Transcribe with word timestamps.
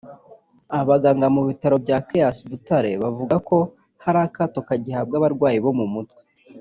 Abaganga 0.79 1.27
mu 1.35 1.41
bitaro 1.49 1.75
bya 1.83 1.97
Caraes 2.09 2.37
Butare 2.49 2.91
bavuga 3.03 3.35
ko 3.47 3.57
hari 4.03 4.19
akato 4.27 4.59
kagihabwa 4.67 5.15
abarwayi 5.17 5.59
bo 5.65 5.73
mu 5.79 5.85
mutwe 5.93 6.21